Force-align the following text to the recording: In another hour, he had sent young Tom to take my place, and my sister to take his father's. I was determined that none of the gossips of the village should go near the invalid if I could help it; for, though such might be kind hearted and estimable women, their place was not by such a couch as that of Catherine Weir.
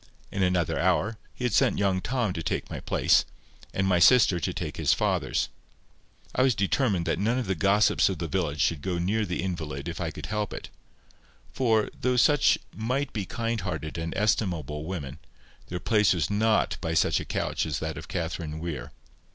In 0.31 0.41
another 0.41 0.79
hour, 0.79 1.19
he 1.35 1.43
had 1.45 1.53
sent 1.53 1.77
young 1.77 2.01
Tom 2.01 2.33
to 2.33 2.41
take 2.41 2.71
my 2.71 2.79
place, 2.79 3.23
and 3.71 3.85
my 3.85 3.99
sister 3.99 4.39
to 4.39 4.51
take 4.51 4.77
his 4.77 4.93
father's. 4.95 5.47
I 6.33 6.41
was 6.41 6.55
determined 6.55 7.05
that 7.05 7.19
none 7.19 7.37
of 7.37 7.45
the 7.45 7.53
gossips 7.53 8.09
of 8.09 8.17
the 8.17 8.27
village 8.27 8.61
should 8.61 8.81
go 8.81 8.97
near 8.97 9.27
the 9.27 9.43
invalid 9.43 9.87
if 9.87 10.01
I 10.01 10.09
could 10.09 10.25
help 10.25 10.53
it; 10.55 10.69
for, 11.53 11.87
though 11.93 12.17
such 12.17 12.57
might 12.75 13.13
be 13.13 13.25
kind 13.27 13.61
hearted 13.61 13.99
and 13.99 14.15
estimable 14.17 14.85
women, 14.85 15.19
their 15.67 15.79
place 15.79 16.13
was 16.15 16.31
not 16.31 16.77
by 16.81 16.95
such 16.95 17.19
a 17.19 17.23
couch 17.23 17.67
as 17.67 17.77
that 17.77 17.95
of 17.95 18.07
Catherine 18.07 18.57
Weir. 18.57 18.91